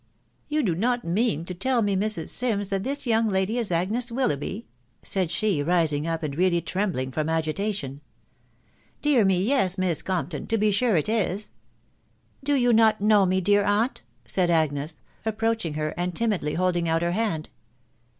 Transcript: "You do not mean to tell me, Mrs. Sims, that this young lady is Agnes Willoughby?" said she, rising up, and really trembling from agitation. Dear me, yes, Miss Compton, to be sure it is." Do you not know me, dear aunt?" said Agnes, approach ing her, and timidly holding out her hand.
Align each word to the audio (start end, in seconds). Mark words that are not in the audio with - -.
"You 0.49 0.63
do 0.63 0.73
not 0.73 1.05
mean 1.05 1.45
to 1.45 1.53
tell 1.53 1.83
me, 1.83 1.95
Mrs. 1.95 2.29
Sims, 2.29 2.69
that 2.69 2.83
this 2.83 3.05
young 3.05 3.29
lady 3.29 3.59
is 3.59 3.71
Agnes 3.71 4.11
Willoughby?" 4.11 4.65
said 5.03 5.29
she, 5.29 5.61
rising 5.61 6.07
up, 6.07 6.23
and 6.23 6.35
really 6.35 6.59
trembling 6.59 7.11
from 7.11 7.29
agitation. 7.29 8.01
Dear 9.03 9.23
me, 9.23 9.43
yes, 9.43 9.77
Miss 9.77 10.01
Compton, 10.01 10.47
to 10.47 10.57
be 10.57 10.71
sure 10.71 10.97
it 10.97 11.07
is." 11.07 11.51
Do 12.43 12.55
you 12.55 12.73
not 12.73 12.99
know 12.99 13.27
me, 13.27 13.41
dear 13.41 13.63
aunt?" 13.63 14.01
said 14.25 14.49
Agnes, 14.49 14.95
approach 15.23 15.65
ing 15.65 15.75
her, 15.75 15.89
and 15.89 16.15
timidly 16.15 16.55
holding 16.55 16.89
out 16.89 17.03
her 17.03 17.11
hand. 17.11 17.49